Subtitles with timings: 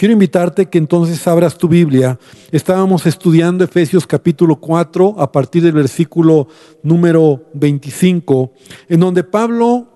[0.00, 2.18] Quiero invitarte que entonces abras tu Biblia.
[2.52, 6.48] Estábamos estudiando Efesios capítulo 4 a partir del versículo
[6.82, 8.50] número 25,
[8.88, 9.88] en donde Pablo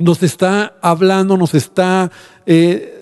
[0.00, 2.10] nos está hablando, nos está
[2.44, 2.97] eh,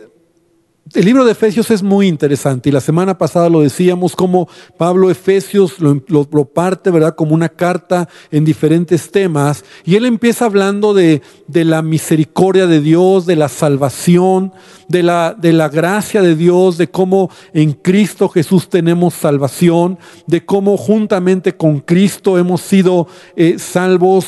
[0.94, 5.10] el libro de Efesios es muy interesante y la semana pasada lo decíamos como Pablo
[5.10, 7.16] Efesios lo, parte, ¿verdad?
[7.16, 13.26] Como una carta en diferentes temas y él empieza hablando de, la misericordia de Dios,
[13.26, 14.52] de la salvación,
[14.88, 20.44] de la, de la gracia de Dios, de cómo en Cristo Jesús tenemos salvación, de
[20.44, 24.26] cómo juntamente con Cristo hemos sido eh, salvos.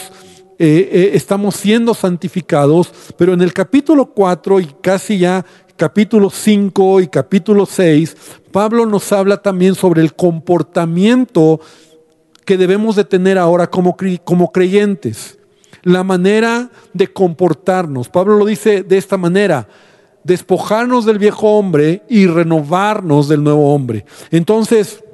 [0.60, 5.46] Eh, eh, estamos siendo santificados, pero en el capítulo 4 y casi ya
[5.78, 8.16] capítulo 5 y capítulo 6,
[8.50, 11.60] Pablo nos habla también sobre el comportamiento
[12.44, 15.38] que debemos de tener ahora como, como creyentes,
[15.84, 18.08] la manera de comportarnos.
[18.08, 19.68] Pablo lo dice de esta manera,
[20.24, 24.04] despojarnos del viejo hombre y renovarnos del nuevo hombre.
[24.32, 25.04] Entonces,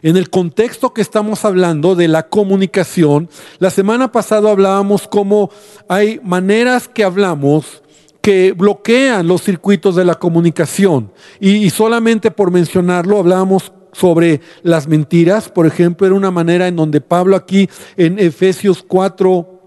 [0.00, 5.50] en el contexto que estamos hablando de la comunicación, la semana pasada hablábamos cómo
[5.86, 7.82] hay maneras que hablamos
[8.20, 11.12] que bloquean los circuitos de la comunicación.
[11.38, 17.00] Y, solamente por mencionarlo, hablábamos sobre las mentiras, por ejemplo, era una manera en donde
[17.00, 19.60] Pablo aquí en Efesios 4,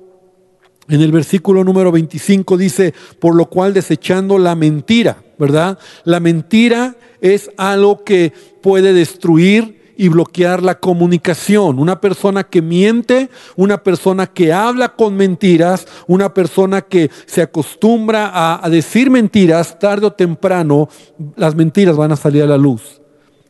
[0.87, 5.77] en el versículo número 25 dice, por lo cual desechando la mentira, ¿verdad?
[6.05, 8.31] La mentira es algo que
[8.61, 11.79] puede destruir y bloquear la comunicación.
[11.79, 18.31] Una persona que miente, una persona que habla con mentiras, una persona que se acostumbra
[18.63, 20.89] a, decir mentiras, tarde o temprano
[21.35, 23.01] las mentiras van a salir a la luz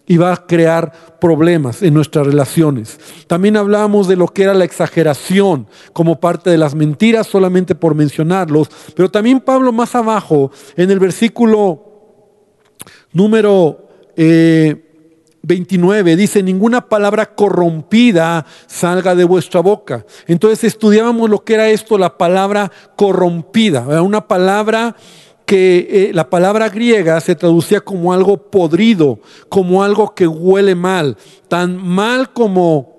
[0.05, 2.99] y va a crear problemas en nuestras relaciones.
[3.27, 7.95] También hablamos de lo que era la exageración como parte de las mentiras, solamente por
[7.95, 11.93] mencionarlos, pero también Pablo más abajo, en el versículo
[13.13, 14.82] número eh,
[15.45, 20.05] 29 dice, ninguna palabra corrompida salga de vuestra boca.
[20.25, 24.95] Entonces estudiábamos lo que era esto, la palabra corrompida, una palabra
[25.45, 31.17] que eh, la palabra griega se traducía como algo podrido, como algo que huele mal,
[31.49, 32.93] tan mal como,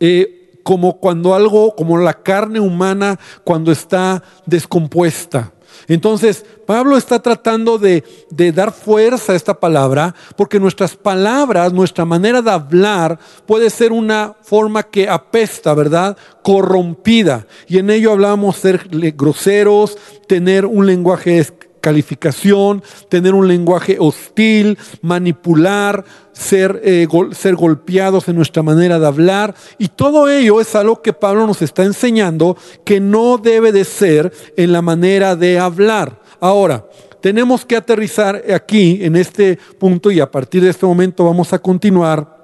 [0.00, 5.54] eh, como cuando algo, como la carne humana cuando está descompuesta.
[5.88, 8.04] Entonces, Pablo está tratando de,
[8.52, 14.36] dar fuerza a esta palabra, porque nuestras palabras, nuestra manera de hablar puede ser una
[14.42, 16.16] forma que apesta, ¿verdad?
[16.42, 17.46] Corrompida.
[17.66, 21.38] Y en ello hablamos ser groseros, tener un lenguaje
[21.80, 29.54] calificación, tener un lenguaje hostil, manipular, ser, eh, ser golpeados en nuestra manera de hablar.
[29.78, 34.32] Y todo ello es algo que Pablo nos está enseñando que no debe de ser
[34.56, 36.20] en la manera de hablar.
[36.40, 36.84] Ahora,
[37.20, 41.58] tenemos que aterrizar aquí en este punto y a partir de este momento vamos a
[41.58, 42.36] continuar.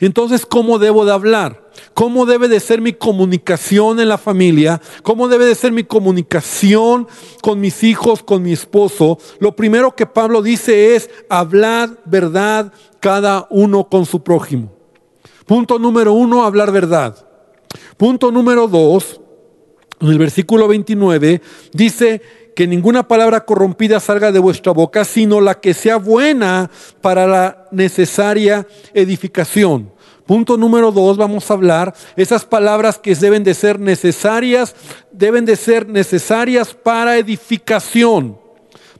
[0.00, 1.61] Entonces, ¿cómo debo de hablar?
[1.94, 7.08] Cómo debe de ser mi comunicación en la familia, cómo debe de ser mi comunicación
[7.42, 13.46] con mis hijos, con mi esposo, lo primero que Pablo dice es hablar verdad cada
[13.50, 14.72] uno con su prójimo.
[15.46, 17.26] Punto número uno, hablar verdad.
[17.96, 19.20] Punto número dos,
[20.00, 21.40] en el versículo 29,
[21.72, 22.22] dice
[22.54, 27.68] que ninguna palabra corrompida salga de vuestra boca, sino la que sea buena para la
[27.70, 29.90] necesaria edificación.
[30.32, 34.74] Punto número dos, vamos a hablar esas palabras que deben de ser necesarias,
[35.12, 38.38] deben de ser necesarias para edificación.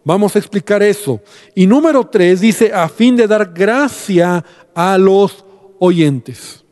[0.05, 1.23] Vamos a explicar eso.
[1.55, 4.45] Y número tres dice, a fin de dar gracia
[4.75, 5.43] a los
[5.79, 6.67] oyentes.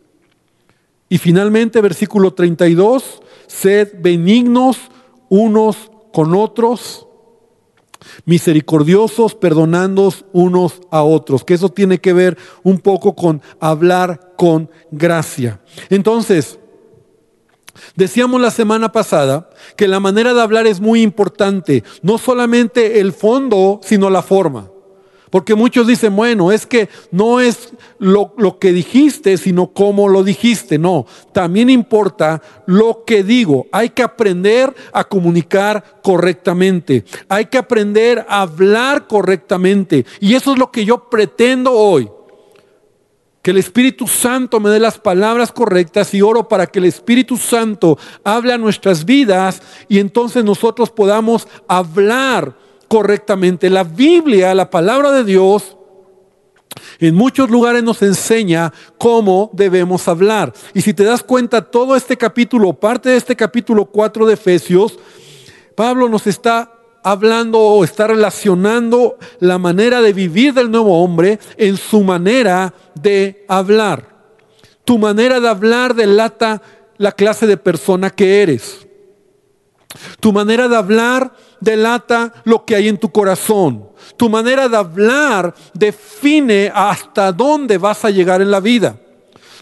[1.08, 4.76] Y finalmente, versículo 32, sed benignos
[5.30, 7.06] unos con otros
[8.24, 14.70] misericordiosos, perdonando unos a otros, que eso tiene que ver un poco con hablar con
[14.90, 15.60] gracia.
[15.88, 16.58] Entonces,
[17.96, 23.12] decíamos la semana pasada que la manera de hablar es muy importante, no solamente el
[23.12, 24.70] fondo, sino la forma.
[25.30, 30.76] Porque muchos dicen, bueno, es que no es lo, que dijiste, sino cómo lo dijiste.
[30.76, 33.66] No, también importa lo que digo.
[33.70, 37.04] Hay que aprender a comunicar correctamente.
[37.28, 40.04] Hay que aprender a hablar correctamente.
[40.18, 42.10] Y eso es lo que yo pretendo hoy.
[43.40, 47.36] Que el Espíritu Santo me dé las palabras correctas y oro para que el Espíritu
[47.36, 52.54] Santo hable a nuestras vidas y entonces nosotros podamos hablar
[52.90, 53.70] correctamente.
[53.70, 55.76] La Biblia, la palabra de Dios,
[56.98, 60.52] en muchos lugares nos enseña cómo debemos hablar.
[60.74, 64.98] Y si te das cuenta, todo este capítulo, parte de este capítulo 4 de Efesios,
[65.76, 66.72] Pablo nos está
[67.04, 73.44] hablando o está relacionando la manera de vivir del nuevo hombre en su manera de
[73.46, 74.16] hablar.
[74.84, 76.60] Tu manera de hablar delata
[76.96, 78.84] la clase de persona que eres.
[80.18, 83.88] Tu manera de hablar delata lo que hay en tu corazón.
[84.16, 88.96] Tu manera de hablar define hasta dónde vas a llegar en la vida.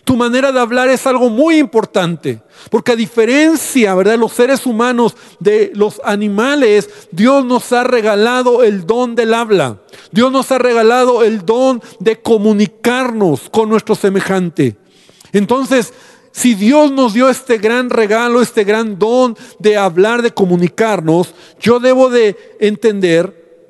[0.04, 2.40] Tu manera de hablar es algo muy importante,
[2.70, 8.62] porque a diferencia, ¿verdad?, de los seres humanos, de los animales, Dios nos ha regalado
[8.62, 9.76] el don del habla.
[10.10, 14.78] Dios nos ha regalado el don de comunicarnos con nuestro semejante.
[15.34, 15.92] Entonces,
[16.38, 21.80] si Dios nos dio este gran regalo, este gran don de hablar, de comunicarnos, yo
[21.80, 23.66] debo de entender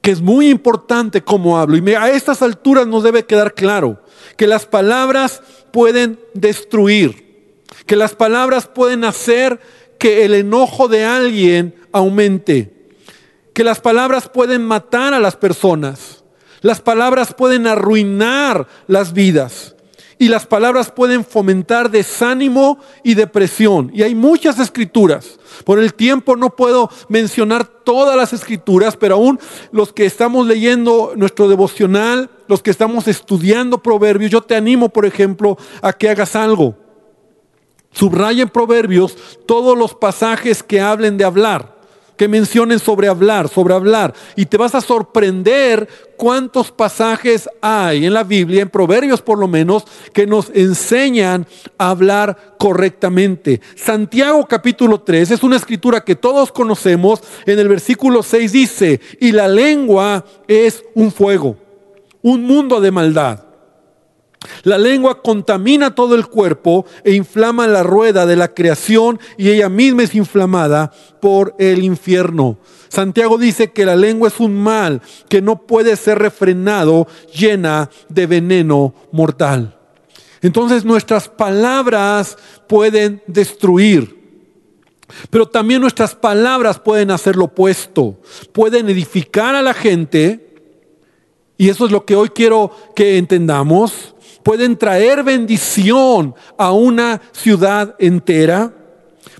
[0.00, 1.76] que es muy importante cómo hablo.
[1.76, 4.02] Y a estas alturas nos debe quedar claro
[4.38, 9.60] que las palabras pueden destruir, que las palabras pueden hacer
[9.98, 12.88] que el enojo de alguien aumente,
[13.52, 16.24] que las palabras pueden matar a las personas,
[16.62, 19.74] las palabras pueden arruinar las vidas
[20.18, 23.90] y las palabras pueden fomentar desánimo y depresión.
[23.94, 25.38] Y hay muchas escrituras.
[25.64, 29.38] Por el tiempo no puedo mencionar todas las escrituras, pero aún
[29.70, 35.06] los que estamos leyendo nuestro devocional, los que estamos estudiando proverbios, yo te animo, por
[35.06, 36.76] ejemplo, a que hagas algo.
[37.92, 39.16] Subraya en proverbios
[39.46, 41.77] todos los pasajes que hablen de hablar
[42.18, 44.12] que mencionen sobre hablar, sobre hablar.
[44.36, 45.88] Y te vas a sorprender
[46.18, 51.46] cuántos pasajes hay en la Biblia, en Proverbios por lo menos, que nos enseñan
[51.78, 53.62] a hablar correctamente.
[53.76, 57.22] Santiago capítulo 3 es una escritura que todos conocemos.
[57.46, 61.56] En el versículo 6 dice, y la lengua es un fuego,
[62.20, 63.47] un mundo de maldad.
[64.62, 69.68] La lengua contamina todo el cuerpo e inflama la rueda de la creación y ella
[69.68, 72.58] misma es inflamada por el infierno.
[72.88, 78.26] Santiago dice que la lengua es un mal que no puede ser refrenado, llena de
[78.26, 79.76] veneno mortal.
[80.40, 82.38] Entonces nuestras palabras
[82.68, 84.16] pueden destruir.
[85.30, 88.20] Pero también nuestras palabras pueden hacer lo opuesto.
[88.52, 90.54] Pueden edificar a la gente.
[91.56, 94.14] Y eso es lo que hoy quiero que entendamos
[94.48, 98.72] pueden traer bendición a una ciudad entera,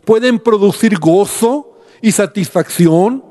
[0.05, 3.25] pueden producir gozo y satisfacción.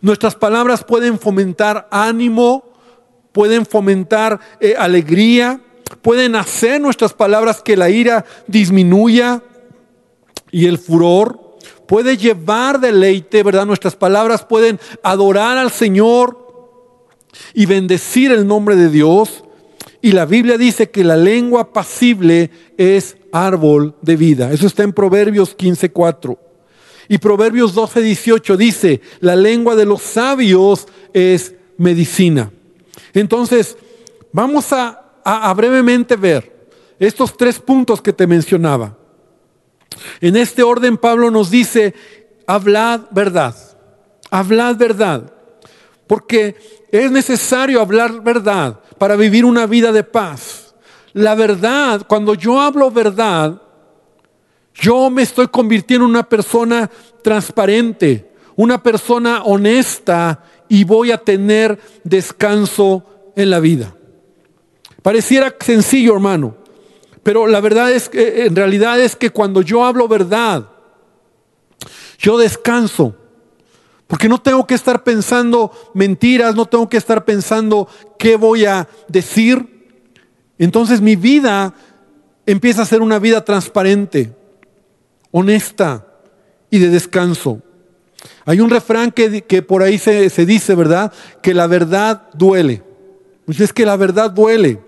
[0.00, 2.72] Nuestras palabras pueden fomentar ánimo,
[3.30, 5.60] pueden fomentar eh, alegría,
[6.02, 9.44] pueden hacer nuestras palabras que la ira disminuya
[10.50, 11.56] y el furor.
[11.86, 13.64] Puede llevar deleite, ¿verdad?
[13.64, 16.36] Nuestras palabras pueden adorar al Señor
[17.54, 19.44] y bendecir el nombre de Dios.
[20.02, 24.50] Y la Biblia dice que la lengua pasible es árbol de vida.
[24.52, 26.38] Eso está en Proverbios 15:4.
[27.08, 32.50] Y Proverbios 12:18 dice, la lengua de los sabios es medicina.
[33.12, 33.76] Entonces,
[34.32, 36.50] vamos a brevemente ver
[36.98, 38.96] estos tres puntos que te mencionaba.
[40.20, 41.94] En este orden Pablo nos dice,
[42.46, 43.56] hablad verdad,
[44.30, 45.32] hablad verdad,
[46.06, 46.56] porque
[46.92, 50.74] es necesario hablar verdad para vivir una vida de paz.
[51.14, 53.58] La verdad, cuando yo hablo verdad,
[54.74, 56.90] yo me estoy convirtiendo en una persona
[57.22, 63.96] transparente, una persona honesta y voy a tener descanso en la vida.
[65.00, 66.56] Pareciera sencillo, hermano,
[67.22, 70.68] pero la verdad es que en realidad es que cuando yo hablo verdad,
[72.18, 73.16] yo descanso.
[74.10, 77.86] Porque no tengo que estar pensando mentiras, no tengo que estar pensando
[78.18, 79.86] qué voy a decir.
[80.58, 81.72] Entonces mi vida
[82.44, 84.34] empieza a ser una vida transparente,
[85.30, 86.04] honesta
[86.70, 87.62] y de descanso.
[88.46, 91.12] Hay un refrán que, que por ahí se, se, dice, ¿verdad?
[91.40, 92.82] Que la verdad duele.
[93.46, 94.80] Pues es que la verdad duele.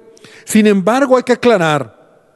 [0.44, 2.26] Sin embargo, hay que aclarar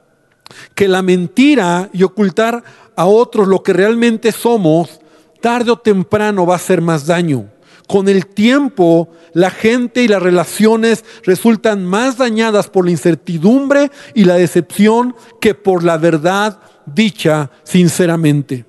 [0.77, 2.63] que la mentira y ocultar
[2.95, 5.01] a otros lo que realmente somos
[5.41, 7.51] tarde o temprano va a hacer más daño.
[7.87, 14.25] Con el tiempo, la gente y las relaciones resultan más dañadas por la incertidumbre y
[14.25, 18.65] la decepción que por la verdad dicha sinceramente.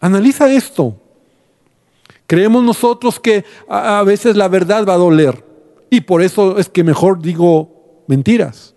[0.00, 1.00] Analiza esto.
[2.26, 5.44] Creemos nosotros que a veces la verdad va a doler
[5.88, 8.74] y por eso es que mejor digo mentiras.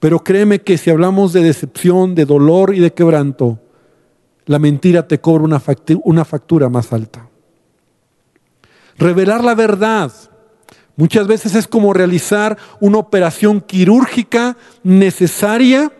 [0.00, 3.58] Pero créeme que si hablamos de decepción, de dolor y de quebranto,
[4.46, 5.44] la mentira te cobra
[6.04, 7.28] una factura, más alta.
[8.96, 10.12] Revelar la verdad
[10.96, 15.90] muchas veces es como realizar una operación quirúrgica necesaria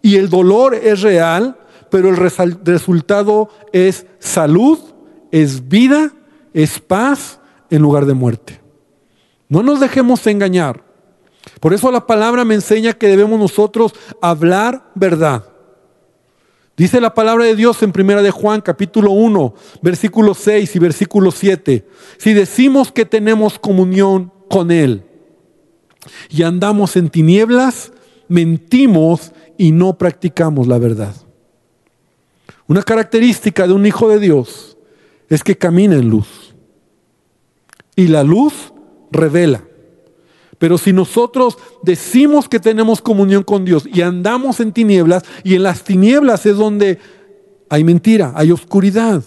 [0.00, 1.58] y el dolor es real,
[1.90, 4.78] pero el resultado es salud,
[5.30, 6.12] es vida
[6.54, 8.60] es paz en lugar de muerte.
[9.48, 10.84] No nos dejemos engañar.
[11.60, 15.44] Por eso la palabra me enseña que debemos nosotros hablar verdad.
[16.82, 21.30] Dice la palabra de Dios en Primera de Juan, capítulo 1, versículo 6 y versículo
[21.30, 21.86] 7.
[22.18, 25.04] Si decimos que tenemos comunión con Él
[26.28, 27.92] y andamos en tinieblas,
[28.26, 31.14] mentimos y no practicamos la verdad.
[32.66, 34.76] Una característica de un hijo de Dios
[35.28, 36.56] es que camina en luz.
[37.94, 38.72] Y la luz
[39.12, 39.62] revela.
[40.62, 45.64] Pero si nosotros decimos que tenemos comunión con Dios y andamos en tinieblas, y en
[45.64, 47.00] las tinieblas es donde
[47.68, 49.24] hay mentira, hay oscuridad.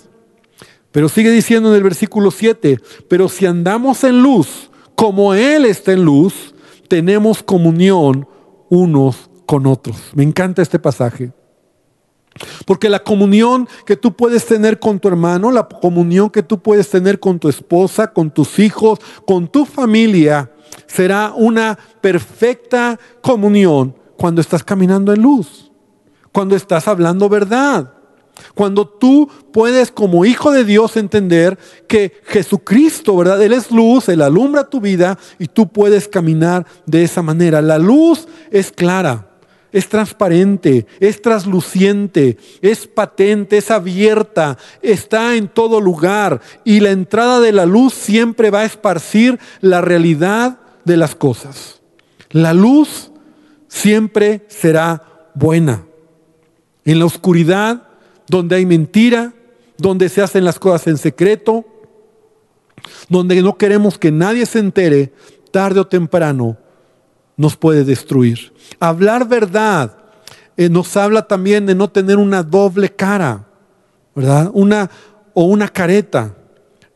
[0.94, 5.92] Pero sigue diciendo en el versículo 7, pero si andamos en luz, como Él está
[5.92, 6.56] en luz,
[6.88, 8.26] tenemos comunión
[8.70, 9.98] unos con otros.
[10.14, 11.34] Me encanta este pasaje.
[12.66, 16.90] Porque la comunión que tú puedes tener con tu hermano, la comunión que tú puedes
[16.90, 20.50] tener con tu esposa, con tus hijos, con tu familia,
[20.96, 25.72] será una perfecta comunión cuando estás caminando en luz,
[26.32, 27.92] cuando estás hablando verdad,
[28.54, 33.42] cuando tú puedes como hijo de Dios entender que Jesucristo, ¿verdad?
[33.42, 37.62] Él es luz, Él alumbra tu vida y tú puedes caminar de esa manera.
[37.62, 39.32] La luz es clara
[39.72, 47.42] es transparente, es trasluciente, es patente, es abierta, está en todo lugar y la entrada
[47.42, 51.82] de la luz siempre va a esparcir la realidad de las cosas.
[52.32, 53.12] La luz
[53.68, 55.86] siempre será buena.
[56.86, 57.88] En la oscuridad,
[58.28, 59.34] donde hay mentira,
[59.78, 61.66] donde se hacen las cosas en secreto,
[63.10, 65.14] donde no queremos que nadie se entere,
[65.52, 66.58] tarde o temprano
[67.38, 68.54] nos puede destruir.
[68.80, 69.98] Hablar verdad
[70.58, 73.46] eh, nos habla también de no tener una doble cara,
[74.16, 74.50] ¿verdad?
[74.54, 74.90] Una
[75.34, 76.36] o una careta.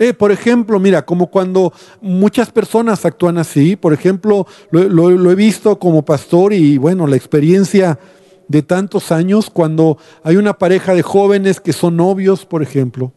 [0.02, 5.78] Eh, por ejemplo, mira, como cuando muchas personas actúan así, por ejemplo, lo, he visto
[5.78, 8.00] como pastor y bueno, la experiencia
[8.48, 13.12] de tantos años, cuando hay una pareja de jóvenes que son novios, por ejemplo,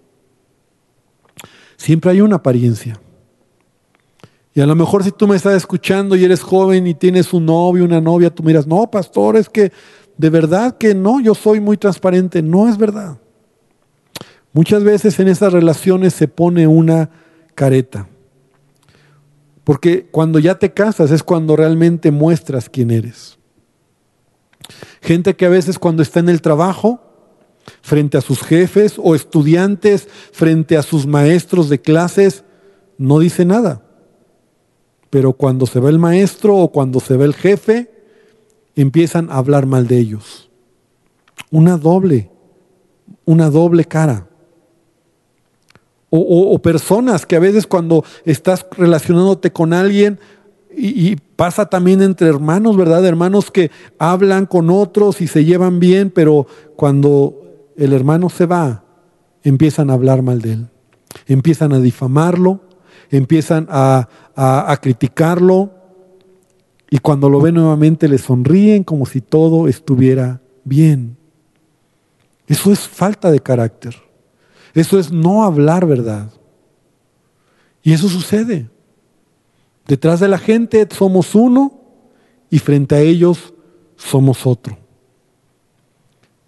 [1.76, 3.00] siempre hay una apariencia.
[4.52, 7.46] Y a lo mejor si tú me estás escuchando y eres joven y tienes un
[7.46, 9.72] novio, una novia, tú miras, no, pastor, es que
[10.18, 12.42] de verdad que no, yo soy muy transparente.
[12.42, 13.18] No es verdad.
[14.52, 17.10] Muchas veces en esas relaciones se pone una
[17.54, 18.08] careta.
[19.64, 23.38] Porque cuando ya te casas es cuando realmente muestras quién eres.
[25.00, 27.00] Gente que a veces cuando está en el trabajo,
[27.80, 32.44] frente a sus jefes o estudiantes, frente a sus maestros de clases,
[32.98, 33.82] no dice nada.
[35.10, 37.90] Pero cuando se ve el maestro o cuando se ve el jefe,
[38.74, 40.50] empiezan a hablar mal de ellos.
[41.50, 42.30] Una doble,
[43.24, 44.28] una doble cara.
[46.14, 50.20] O, personas que a veces cuando estás relacionándote con alguien,
[50.76, 53.04] y, pasa también entre hermanos, ¿verdad?
[53.06, 58.84] Hermanos que hablan con otros y se llevan bien, pero cuando el hermano se va,
[59.42, 60.68] empiezan a hablar mal de él,
[61.26, 62.60] empiezan a difamarlo,
[63.10, 65.70] empiezan a, a, criticarlo
[66.90, 71.16] y cuando lo ven nuevamente le sonríen como si todo estuviera bien.
[72.46, 74.01] Eso es falta de carácter.
[74.74, 76.30] Eso es no hablar verdad.
[77.82, 78.68] Y eso sucede.
[79.86, 81.80] Detrás de la gente somos uno
[82.50, 83.52] y frente a ellos
[83.96, 84.78] somos otro.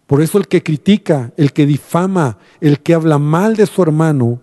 [0.07, 4.41] Por eso el que critica, el que difama, el que habla mal de su hermano,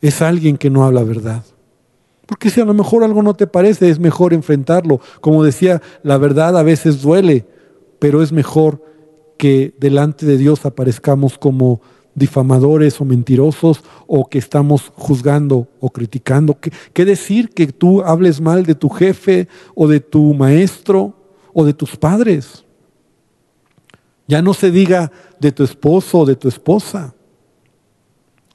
[0.00, 1.44] es alguien que no habla verdad.
[2.26, 5.00] Porque si a lo mejor algo no te parece, es mejor enfrentarlo.
[5.20, 7.46] Como decía, la verdad a veces duele,
[7.98, 8.84] pero es mejor
[9.38, 11.80] que delante de Dios aparezcamos como
[12.18, 16.58] difamadores o mentirosos o que estamos juzgando o criticando.
[16.58, 21.14] ¿Qué, ¿Qué, decir que tú hables mal de tu jefe o de tu maestro
[21.52, 22.64] o de tus padres?
[24.26, 25.10] Ya no se diga
[25.40, 27.14] de tu esposo o de tu esposa.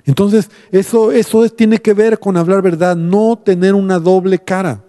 [0.05, 4.83] Entonces, eso, eso tiene que ver con hablar verdad, no tener una doble cara.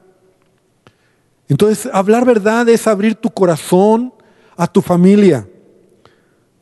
[1.48, 4.12] Entonces, hablar verdad es abrir tu corazón
[4.56, 5.46] a tu familia.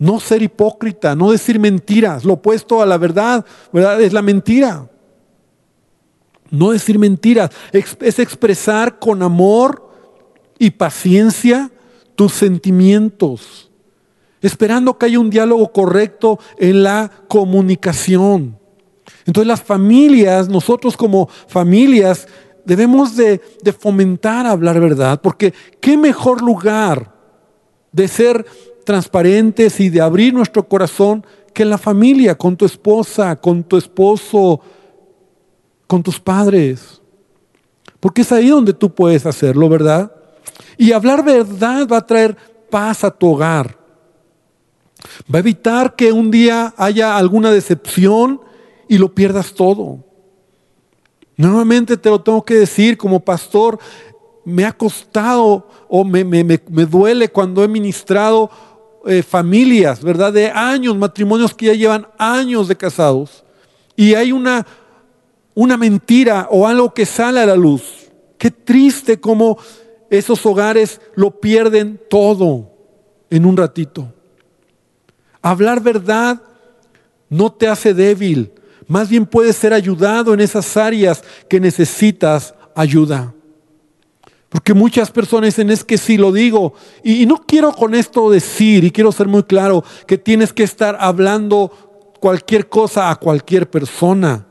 [0.02, 2.24] No ser hipócrita, no decir mentiras.
[2.24, 4.00] Lo opuesto a la verdad, ¿verdad?
[4.00, 4.88] Es la mentira.
[6.50, 9.90] No decir mentiras, es expresar con amor
[10.58, 11.70] y paciencia
[12.14, 13.70] tus sentimientos
[14.42, 18.58] esperando que haya un diálogo correcto en la comunicación.
[19.24, 22.26] Entonces las familias, nosotros como familias,
[22.64, 23.40] debemos de,
[23.78, 27.14] fomentar hablar verdad, porque qué mejor lugar
[27.92, 28.44] de ser
[28.84, 34.60] transparentes y de abrir nuestro corazón que la familia, con tu esposa, con tu esposo,
[35.86, 37.00] con tus padres.
[38.00, 40.12] Porque es ahí donde tú puedes hacerlo, ¿verdad?
[40.76, 42.36] Y hablar verdad va a traer
[42.70, 43.78] paz a tu hogar.
[45.32, 48.40] Va a evitar que un día haya alguna decepción
[48.88, 49.98] y lo pierdas todo.
[51.36, 53.78] Nuevamente te lo tengo que decir como pastor,
[54.44, 56.24] me ha costado o me,
[56.86, 58.50] duele cuando he ministrado
[59.06, 60.32] eh, familias, ¿verdad?
[60.32, 63.44] De años, matrimonios que ya llevan años de casados.
[63.96, 64.66] Y hay una,
[65.54, 67.82] una mentira o algo que sale a la luz.
[68.38, 69.58] Qué triste como
[70.10, 72.70] esos hogares lo pierden todo
[73.30, 74.12] en un ratito.
[75.40, 76.40] Hablar verdad
[77.28, 78.52] no te hace débil,
[78.86, 83.32] más bien puedes ser ayudado en esas áreas que necesitas ayuda.
[84.52, 88.84] Porque muchas personas dicen, es que si lo digo, y, no quiero con esto decir,
[88.84, 91.72] y quiero ser muy claro, que tienes que estar hablando
[92.20, 94.46] cualquier cosa a cualquier persona.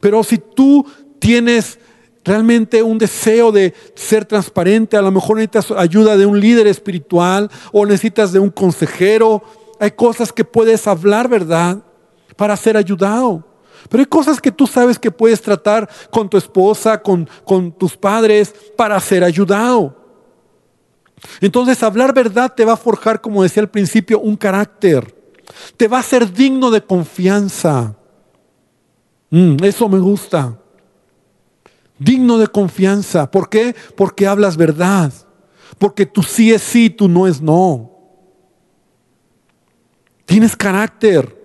[0.00, 0.86] Pero si tú
[1.18, 1.80] tienes
[2.24, 7.50] realmente un deseo de ser transparente, a lo mejor necesitas ayuda de un líder espiritual
[7.72, 9.42] o necesitas de un consejero,
[9.80, 11.78] hay cosas que puedes hablar, ¿verdad?
[12.36, 13.44] Para ser ayudado.
[13.88, 17.96] Pero hay cosas que tú sabes que puedes tratar con tu esposa, con, con tus
[17.96, 19.96] padres, para ser ayudado.
[21.40, 25.14] Entonces hablar verdad te va a forjar, como decía al principio, un carácter.
[25.76, 27.96] Te va a ser digno de confianza.
[29.30, 30.58] Mm, eso me gusta.
[31.98, 33.30] Digno de confianza.
[33.30, 33.74] ¿Por qué?
[33.96, 35.12] Porque hablas verdad.
[35.78, 37.90] Porque tu sí es sí, tu no es no.
[40.24, 41.41] Tienes carácter.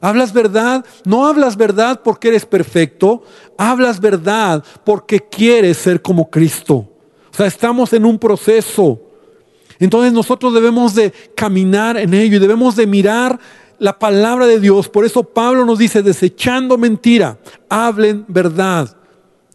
[0.00, 3.22] Hablas verdad, no hablas verdad porque eres perfecto,
[3.56, 6.74] hablas verdad porque quieres ser como Cristo.
[6.74, 9.00] O sea, estamos en un proceso.
[9.78, 13.38] Entonces nosotros debemos de caminar en ello y debemos de mirar
[13.78, 14.88] la palabra de Dios.
[14.88, 17.38] Por eso Pablo nos dice, desechando mentira,
[17.68, 18.96] hablen verdad,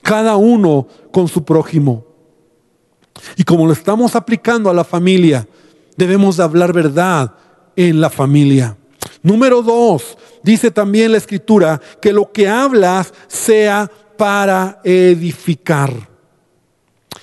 [0.02, 2.06] cada uno con su prójimo.
[3.36, 5.48] Y como lo estamos aplicando a la familia,
[5.96, 7.34] debemos de hablar verdad
[7.76, 8.78] en la familia.
[9.22, 15.92] Número dos, dice también la escritura que lo que hablas sea para edificar.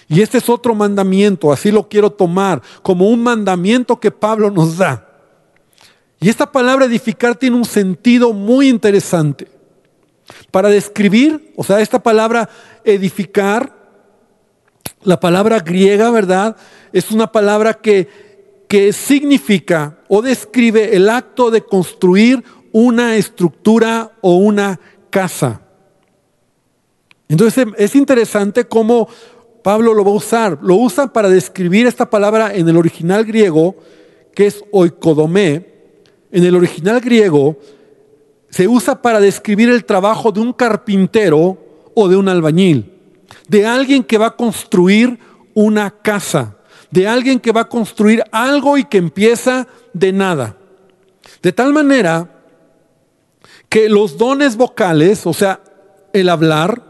[0.09, 4.79] Y este es otro mandamiento, así lo quiero tomar, como un mandamiento que Pablo nos
[4.79, 5.07] da.
[6.19, 9.47] Y esta palabra edificar tiene un sentido muy interesante.
[10.51, 12.49] Para describir, o sea, esta palabra
[12.85, 13.79] edificar,
[15.03, 16.57] la palabra griega, ¿verdad?
[16.93, 18.09] Es una palabra que
[18.71, 24.79] que significa o describe el acto de construir una estructura o una
[25.11, 25.61] casa.
[27.29, 29.09] Entonces es interesante cómo
[29.63, 30.59] Pablo lo va a usar.
[30.63, 33.77] Lo usa para describir esta palabra en el original griego,
[34.35, 35.67] que es oikodomé.
[36.33, 37.59] En el original griego
[38.49, 41.59] se usa para describir el trabajo de un carpintero
[41.95, 42.93] o de un albañil,
[43.49, 45.19] de alguien que va a construir
[45.55, 46.57] una casa
[46.91, 50.57] de alguien que va a construir algo y que empieza de nada.
[51.43, 52.40] De tal manera
[53.71, 55.61] que los dones vocales, o sea,
[56.13, 56.83] el hablar,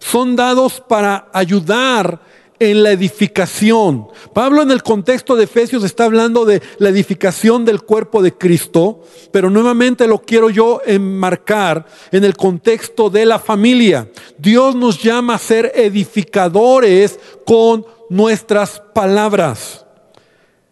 [0.00, 2.20] son dados para ayudar
[2.58, 4.08] en la edificación.
[4.32, 9.02] Pablo en el contexto de Efesios está hablando de la edificación del cuerpo de Cristo,
[9.30, 14.10] pero nuevamente lo quiero yo enmarcar en el contexto de la familia.
[14.38, 19.84] Dios nos llama a ser edificadores con nuestras palabras,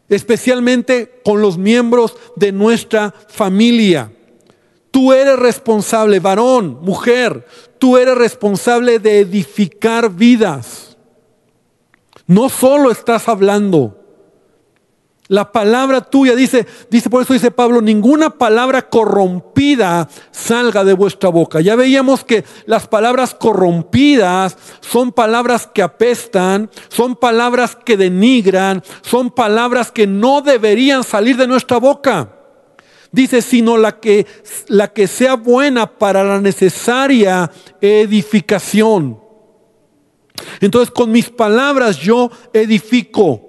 [0.08, 4.10] especialmente con los miembros de nuestra familia.
[4.94, 7.44] Tú eres responsable, varón, mujer,
[7.78, 10.96] tú eres responsable de edificar vidas.
[12.28, 13.98] No solo estás hablando,
[15.26, 21.28] la palabra tuya dice, dice por eso dice Pablo, ninguna palabra corrompida salga de vuestra
[21.28, 21.60] boca.
[21.60, 29.32] Ya veíamos que las palabras corrompidas son palabras que apestan, son palabras que denigran, son
[29.32, 32.33] palabras que no deberían salir de nuestra boca.
[33.14, 34.26] Dice, sino la que,
[34.66, 37.48] la que sea buena para la necesaria
[37.80, 39.20] edificación.
[40.60, 43.40] Entonces, con mis palabras yo edifico.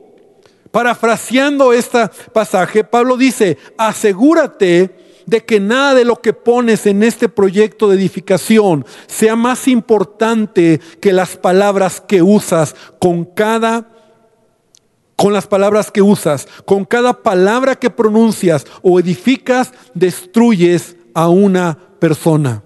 [0.70, 7.28] Parafraseando este pasaje, Pablo dice, asegúrate de que nada de lo que pones en este
[7.28, 13.95] proyecto de edificación sea más importante que las palabras que usas con cada
[15.16, 21.78] con las palabras que usas, con cada palabra que pronuncias o edificas, destruyes a una
[22.00, 22.64] persona.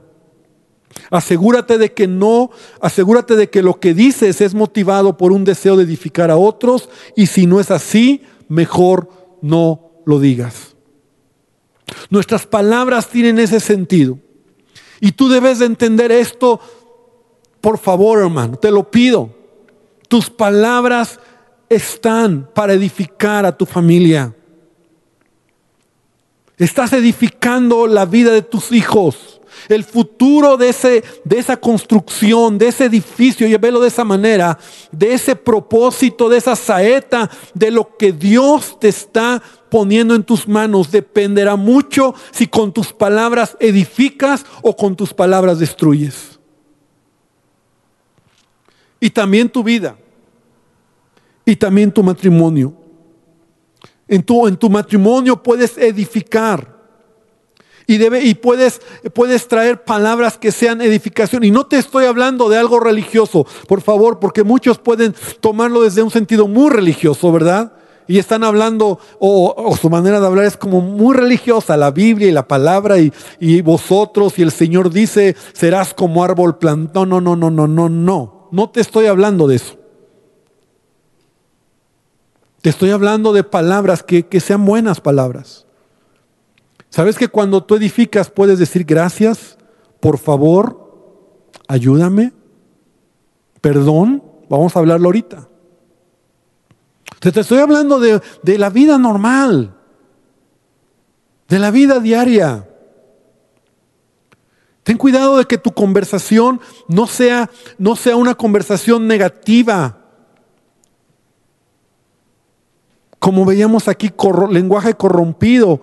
[1.12, 5.78] Asegúrate de que no, asegúrate de que lo que dices es motivado por un deseo
[5.78, 9.10] de edificar a otros y si no es así, mejor
[9.42, 10.76] no lo digas.
[12.10, 14.20] Nuestras palabras tienen ese sentido.
[15.00, 16.60] Y tú debes de entender esto
[17.62, 19.30] Por favor, hermano, te lo pido.
[20.08, 21.20] Tus palabras
[21.70, 24.36] están para edificar a tu familia.
[26.58, 29.40] Estás edificando la vida de tus hijos.
[29.68, 34.58] El futuro de, ese, de esa construcción, de ese edificio, y velo de esa manera,
[34.92, 40.48] de ese propósito, de esa saeta, de lo que Dios te está poniendo en tus
[40.48, 46.40] manos, dependerá mucho si con tus palabras edificas o con tus palabras destruyes.
[49.00, 49.98] Y también tu vida.
[51.50, 52.76] Y también tu matrimonio.
[54.08, 56.78] En tu, en tu matrimonio puedes edificar.
[57.88, 58.80] Y, debe, y puedes,
[59.16, 61.44] puedes traer palabras que sean edificación.
[61.44, 66.04] Y no te estoy hablando de algo religioso, por favor, porque muchos pueden tomarlo desde
[66.04, 67.74] un sentido muy religioso, ¿verdad?
[68.08, 72.32] y están hablando, o, su manera de hablar es como muy religiosa, la Biblia y
[72.32, 77.06] la palabra, y, y vosotros, y el Señor dice, serás como árbol plantado.
[77.06, 79.79] No, no, no, no, no, no, no te estoy hablando de eso.
[82.62, 85.66] Te estoy hablando de palabras que, que sean buenas palabras.
[86.90, 89.58] ¿Sabes que cuando tú edificas puedes decir gracias,
[90.00, 92.34] por favor, ayúdame,
[93.62, 94.24] perdón?
[94.50, 95.48] Vamos a hablarlo ahorita.
[97.20, 99.76] Te, estoy hablando de, de la vida normal,
[101.48, 102.68] de la vida diaria.
[104.84, 109.99] Ten cuidado de que tu conversación no sea, no sea una conversación negativa.
[113.20, 114.12] Como veíamos aquí,
[114.50, 115.82] lenguaje corrompido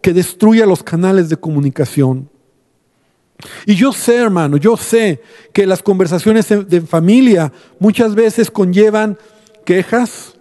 [0.00, 2.28] que destruye los canales de comunicación.
[3.66, 9.18] Y yo sé, hermano, yo sé que las conversaciones de familia muchas veces conllevan
[9.64, 10.34] quejas,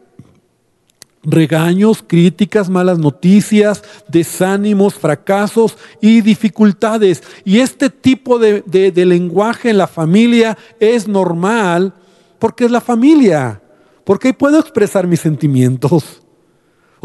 [1.23, 7.23] regaños, críticas, malas noticias, desánimos, fracasos y dificultades.
[7.45, 11.93] Y este tipo de, lenguaje en la familia es normal
[12.39, 13.61] porque es la familia,
[14.03, 16.22] porque ahí puedo expresar mis sentimientos.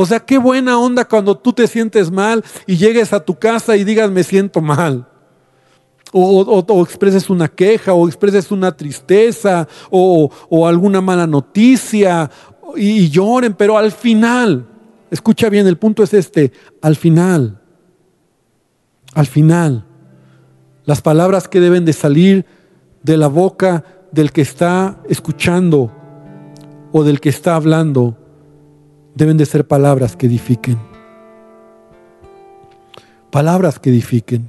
[0.00, 3.76] O sea, qué buena onda cuando tú te sientes mal y llegues a tu casa
[3.76, 5.08] y digas me siento mal.
[6.12, 12.30] O, expreses una queja, o expreses una tristeza, o, o alguna mala noticia,
[12.76, 14.68] y, lloren, pero al final,
[15.10, 17.60] escucha bien, el punto es este, al final,
[19.14, 19.84] al final,
[20.84, 22.46] las palabras que deben de salir
[23.02, 25.92] de la boca del que está escuchando
[26.92, 28.16] o del que está hablando,
[29.18, 30.78] deben de ser palabras que edifiquen.
[33.32, 34.48] Palabras que edifiquen.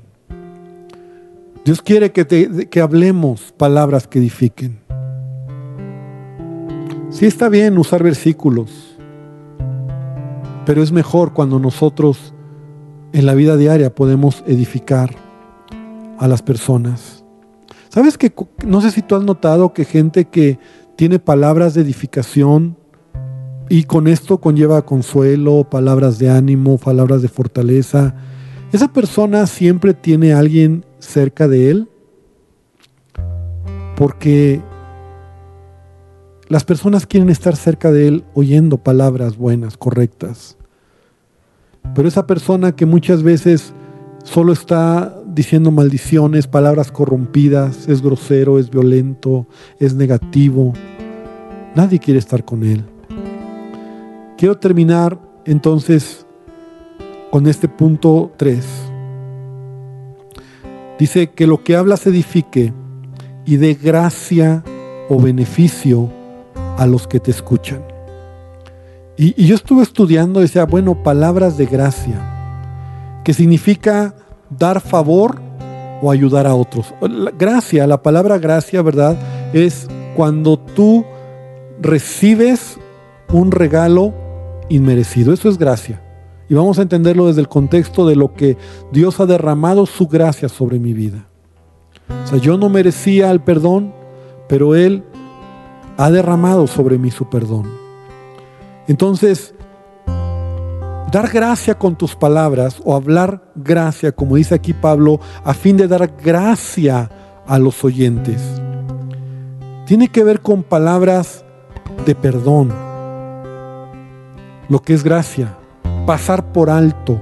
[1.66, 4.80] Dios quiere que, que hablemos palabras que edifiquen.
[7.10, 8.96] Sí está bien usar versículos,
[10.68, 12.36] pero es mejor cuando nosotros
[13.12, 15.16] en la vida diaria podemos edificar
[16.20, 17.26] a las personas.
[17.90, 18.32] ¿Sabes que
[18.68, 20.60] no sé si tú has notado que gente que
[20.96, 22.78] tiene palabras de edificación
[23.70, 28.16] y con esto conlleva consuelo, palabras de ánimo, palabras de fortaleza,
[28.74, 31.90] esa persona siempre tiene a alguien cerca de él?
[33.96, 34.62] Porque
[36.50, 40.58] las personas quieren estar cerca de Él oyendo palabras buenas, correctas.
[41.94, 43.72] Pero esa persona que muchas veces
[44.24, 49.46] solo está diciendo maldiciones, palabras corrompidas, es grosero, es violento,
[49.80, 50.74] es negativo,
[51.76, 52.84] nadie quiere estar con Él.
[54.40, 56.26] Quiero terminar entonces
[57.30, 58.66] con este punto 3.
[60.98, 62.72] Dice que lo que habla se edifique
[63.46, 64.64] y de gracia
[65.10, 66.10] o beneficio
[66.78, 67.84] a los que te escuchan.
[69.18, 74.16] Y, yo estuve estudiando, decía, bueno, palabras de gracia, que significa
[74.50, 75.42] dar favor
[76.02, 76.94] o ayudar a otros.
[77.38, 79.18] gracia, la palabra gracia, ¿verdad?
[79.52, 81.04] Es cuando tú
[81.82, 82.80] recibes
[83.34, 84.29] un regalo
[84.70, 85.34] inmerecido.
[85.34, 86.02] Eso es gracia.
[86.50, 88.58] Y vamos a entenderlo desde el contexto de lo que
[88.92, 91.28] Dios ha derramado su gracia sobre mi vida.
[92.24, 93.94] O sea, yo no merecía el perdón,
[94.48, 95.04] pero Él
[95.98, 97.70] ha derramado sobre mí su perdón.
[98.88, 99.54] Entonces,
[101.12, 105.88] dar gracia con tus palabras o hablar gracia, como dice aquí Pablo, a fin de
[105.88, 107.12] dar gracia
[107.46, 108.42] a los oyentes,
[109.86, 111.44] tiene que ver con palabras
[112.06, 112.74] de perdón,
[114.70, 115.58] lo que es gracia,
[116.06, 117.20] pasar por alto,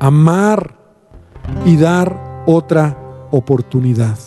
[0.00, 0.74] amar
[1.64, 2.98] y dar otra
[3.30, 4.18] oportunidad.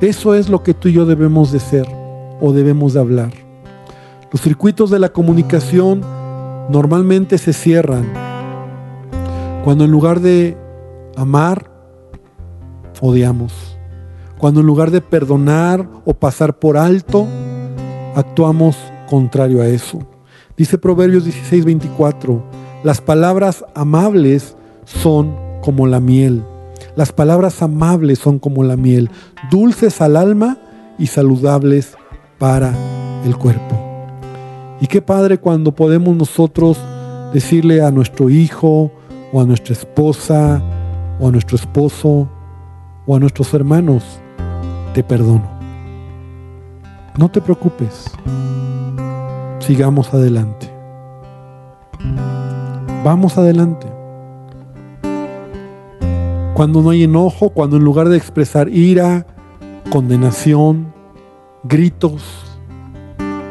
[0.00, 1.86] Eso es lo que tú y yo debemos de ser
[2.40, 3.32] o debemos de hablar.
[4.30, 6.02] Los circuitos de la comunicación
[6.70, 8.06] normalmente se cierran
[9.64, 10.56] cuando en lugar de
[11.16, 11.68] amar,
[13.00, 13.76] odiamos.
[14.38, 17.26] Cuando en lugar de perdonar o pasar por alto,
[18.14, 18.76] actuamos
[19.08, 20.06] contrario a eso.
[20.56, 22.42] Dice Proverbios 16, 24,
[22.82, 26.42] las palabras amables son como la miel.
[26.96, 29.10] Las palabras amables son como la miel,
[29.50, 30.56] dulces al alma
[30.98, 31.94] y saludables
[32.38, 32.72] para
[33.26, 33.76] el cuerpo.
[34.80, 36.78] Y qué padre cuando podemos nosotros
[37.34, 38.90] decirle a nuestro hijo
[39.32, 40.62] o a nuestra esposa
[41.20, 42.30] o a nuestro esposo
[43.06, 44.02] o a nuestros hermanos,
[44.94, 45.50] te perdono.
[47.18, 48.10] No te preocupes.
[49.66, 50.70] Sigamos adelante.
[53.02, 53.88] Vamos adelante.
[56.54, 59.26] Cuando no hay enojo, cuando en lugar de expresar ira,
[59.90, 60.92] condenación,
[61.64, 62.22] gritos,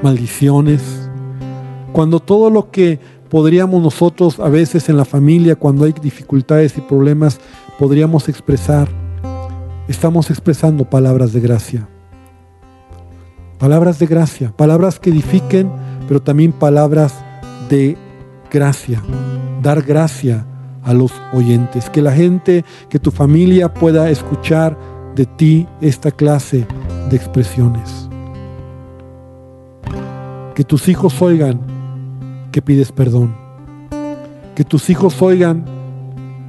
[0.03, 1.09] maldiciones,
[1.91, 2.97] cuando todo lo que
[3.29, 7.41] podríamos nosotros a veces en la familia, cuando hay dificultades y problemas,
[7.77, 8.87] podríamos expresar,
[9.89, 11.89] estamos expresando palabras de gracia.
[13.59, 15.69] Palabras de gracia, palabras que edifiquen,
[16.07, 17.23] pero también palabras
[17.69, 17.97] de
[18.51, 19.01] gracia,
[19.61, 20.45] dar gracia
[20.83, 24.77] a los oyentes, que la gente, que tu familia pueda escuchar
[25.15, 26.67] de ti esta clase
[27.09, 28.07] de expresiones.
[30.53, 31.59] Que tus hijos oigan
[32.51, 33.35] que pides perdón.
[34.55, 35.65] Que tus hijos oigan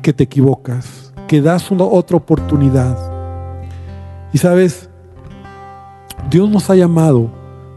[0.03, 2.97] que te equivocas, que das una otra oportunidad.
[4.33, 4.88] Y sabes,
[6.31, 7.31] Dios nos ha llamado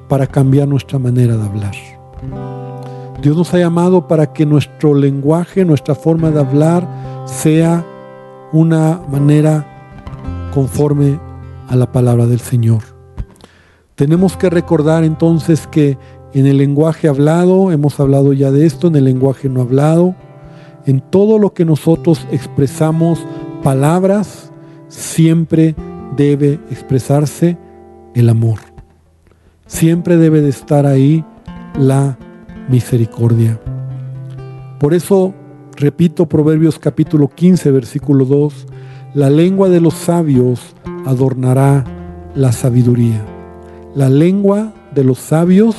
[0.09, 1.75] para cambiar nuestra manera de hablar.
[3.21, 6.87] Dios nos ha llamado para que nuestro lenguaje, nuestra forma de hablar
[7.25, 7.85] sea
[8.51, 11.19] una manera conforme
[11.67, 12.81] a la palabra del Señor.
[13.95, 15.97] Tenemos que recordar entonces que
[16.33, 20.15] en el lenguaje hablado, hemos hablado ya de esto, en el lenguaje no hablado,
[20.85, 23.19] en todo lo que nosotros expresamos
[23.63, 24.51] palabras,
[24.87, 25.75] siempre
[26.15, 27.57] debe expresarse
[28.15, 28.68] el amor.
[29.69, 31.23] Siempre debe de estar ahí
[31.77, 32.17] la
[32.69, 33.61] misericordia.
[34.79, 35.35] Por eso,
[35.75, 38.65] repito Proverbios capítulo 15, versículo 2,
[39.13, 41.85] la lengua de los sabios adornará
[42.33, 43.23] la sabiduría.
[43.93, 45.75] La lengua de los sabios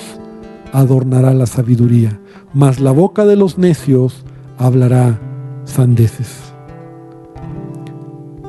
[0.72, 2.20] adornará la sabiduría,
[2.54, 4.24] mas la boca de los necios
[4.56, 5.18] hablará
[5.64, 6.54] sandeces.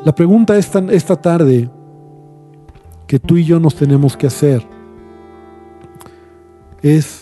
[0.05, 1.67] La pregunta esta, esta tarde
[3.07, 4.80] que tú y yo nos tenemos que hacer
[6.81, 7.21] es,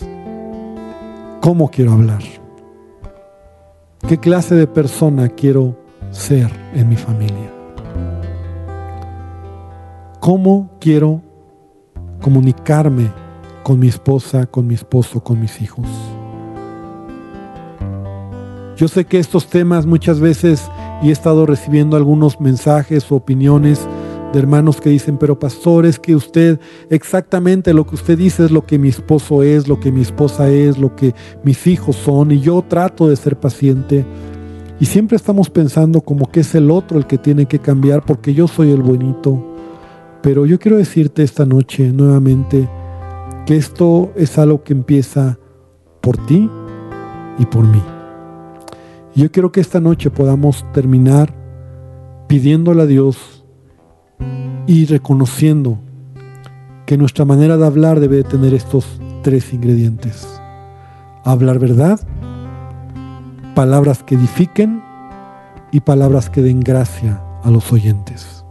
[1.40, 2.22] ¿cómo quiero hablar?
[4.08, 5.76] ¿Qué clase de persona quiero
[6.10, 7.52] ser en mi familia?
[10.20, 11.20] ¿Cómo quiero
[12.20, 13.10] comunicarme
[13.62, 15.86] con mi esposa, con mi esposo, con mis hijos?
[18.76, 20.70] Yo sé que estos temas muchas veces,
[21.02, 23.86] y he estado recibiendo algunos mensajes o opiniones,
[24.32, 28.50] de hermanos que dicen, pero pastor, es que usted exactamente lo que usted dice es
[28.50, 32.30] lo que mi esposo es, lo que mi esposa es, lo que mis hijos son,
[32.30, 34.04] y yo trato de ser paciente.
[34.78, 38.32] Y siempre estamos pensando como que es el otro el que tiene que cambiar porque
[38.32, 39.46] yo soy el buenito.
[40.22, 42.68] Pero yo quiero decirte esta noche nuevamente
[43.46, 45.38] que esto es algo que empieza
[46.00, 46.48] por ti
[47.38, 47.82] y por mí.
[49.14, 51.34] Y yo quiero que esta noche podamos terminar
[52.28, 53.39] pidiéndole a Dios
[54.66, 55.78] y reconociendo
[56.86, 60.26] que nuestra manera de hablar debe tener estos tres ingredientes.
[61.24, 62.00] Hablar verdad,
[63.54, 64.82] palabras que edifiquen
[65.72, 68.44] y palabras que den gracia a los oyentes.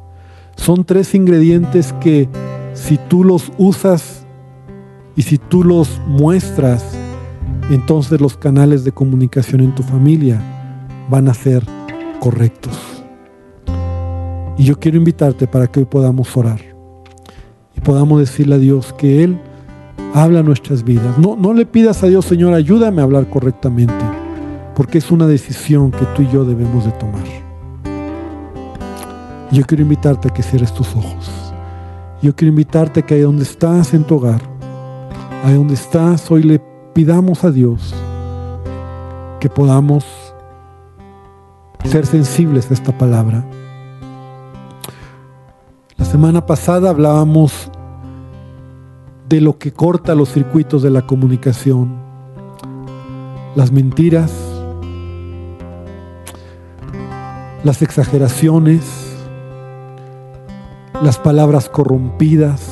[0.56, 2.30] Son tres ingredientes que
[2.74, 4.26] si tú los usas
[5.16, 6.84] y si tú los muestras,
[7.70, 10.42] entonces los canales de comunicación en tu familia
[11.10, 11.64] van a ser
[12.20, 12.99] correctos.
[14.60, 16.60] Y yo quiero invitarte para que hoy podamos orar
[17.78, 19.40] y podamos decirle a Dios que Él
[20.14, 21.18] habla nuestras vidas.
[21.18, 24.04] No, no le pidas a Dios, Señor, ayúdame a hablar correctamente,
[24.76, 27.24] porque es una decisión que tú y yo debemos de tomar.
[29.50, 31.32] Yo quiero invitarte a que cierres tus ojos.
[32.22, 34.42] Yo quiero invitarte a que ahí donde estás en tu hogar,
[35.46, 36.60] ahí donde estás, hoy le
[36.94, 37.96] pidamos a Dios
[39.40, 40.04] que podamos
[41.86, 43.46] ser sensibles a esta palabra
[46.06, 47.70] semana pasada hablábamos
[49.28, 51.94] de lo que corta los circuitos de la comunicación,
[53.56, 54.32] las mentiras,
[57.64, 58.82] las exageraciones,
[61.04, 62.66] las palabras corrompidas,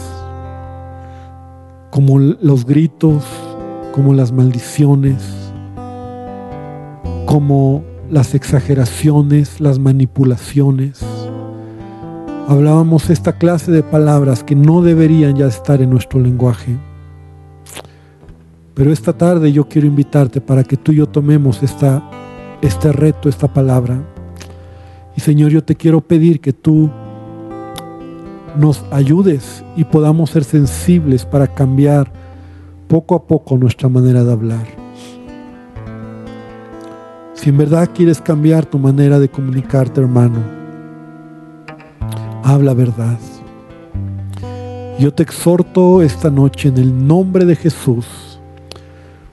[1.92, 3.24] como los gritos,
[3.94, 5.52] como las maldiciones,
[7.26, 11.17] como las exageraciones, las manipulaciones
[12.48, 16.78] hablábamos esta clase de palabras que no deberían ya estar en nuestro lenguaje.
[18.74, 22.10] Pero esta tarde yo quiero invitarte para que tú y yo tomemos esta,
[22.62, 24.02] este reto, esta palabra.
[25.16, 26.90] Y Señor, yo te quiero pedir que tú
[28.58, 32.12] nos ayudes y podamos ser sensibles para cambiar
[32.88, 34.68] poco a poco nuestra manera de hablar.
[37.34, 40.67] Si en verdad quieres cambiar tu manera de comunicarte, hermano,
[42.48, 43.20] habla verdad.
[45.00, 48.40] Yo te exhorto esta noche en el nombre de Jesús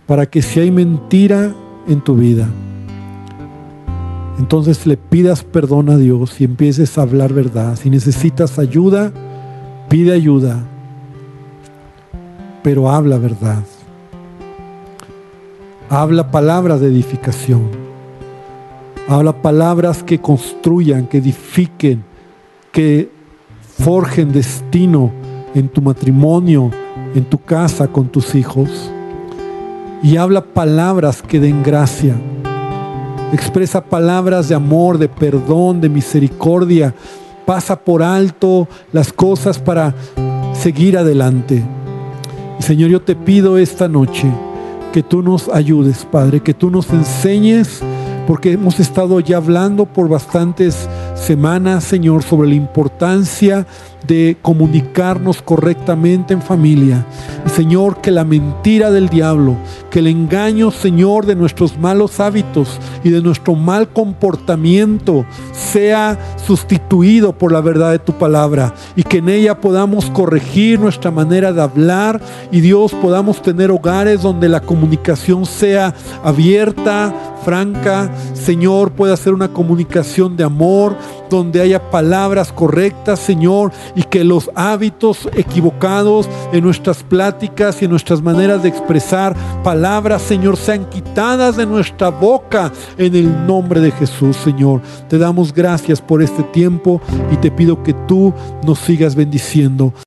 [0.05, 1.55] para que si hay mentira
[1.87, 2.49] en tu vida,
[4.39, 7.77] entonces le pidas perdón a Dios y empieces a hablar verdad.
[7.77, 9.13] Si necesitas ayuda,
[9.89, 10.65] pide ayuda,
[12.65, 13.63] pero habla verdad.
[15.89, 17.63] Habla palabras de edificación.
[19.07, 22.03] Habla palabras que construyan, que edifiquen,
[22.75, 23.09] que
[23.79, 25.13] forjen destino
[25.55, 26.73] en tu matrimonio,
[27.15, 28.91] en tu casa, con tus hijos.
[30.03, 32.17] Y habla palabras que den gracia.
[33.33, 36.93] Expresa palabras de amor, de perdón, de misericordia.
[37.47, 39.95] Pasa por alto las cosas para
[40.53, 41.63] seguir adelante.
[42.59, 44.29] Señor, yo te pido esta noche
[44.93, 47.83] que tú nos ayudes, Padre, que tú nos enseñes,
[48.27, 50.89] porque hemos estado ya hablando por bastantes
[51.25, 53.67] semanas, Señor, sobre la importancia
[54.07, 57.07] de comunicarnos correctamente en familia.
[57.47, 59.57] Señor, que la mentira del diablo,
[59.91, 67.33] que el engaño, Señor, de nuestros malos hábitos y de nuestro mal comportamiento sea sustituido
[67.33, 71.63] por la verdad de tu palabra y que en ella podamos corregir nuestra manera de
[71.63, 78.11] hablar y Dios podamos tener hogares donde la comunicación sea abierta, franca.
[78.35, 80.97] Señor, pueda ser una comunicación de amor,
[81.31, 87.91] donde haya palabras correctas, Señor, y que los hábitos equivocados en nuestras pláticas y en
[87.91, 93.91] nuestras maneras de expresar palabras, Señor, sean quitadas de nuestra boca en el nombre de
[93.93, 94.81] Jesús, Señor.
[95.09, 97.01] Te damos gracias por este tiempo
[97.33, 98.33] y te pido que tú
[98.65, 99.93] nos sigas bendiciendo.